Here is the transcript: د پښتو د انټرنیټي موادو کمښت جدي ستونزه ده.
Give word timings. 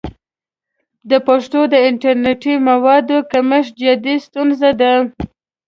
د 1.09 1.11
پښتو 1.27 1.59
د 1.73 1.75
انټرنیټي 1.89 2.53
موادو 2.67 3.17
کمښت 3.31 3.71
جدي 3.83 4.15
ستونزه 4.25 4.69
ده. 4.81 4.93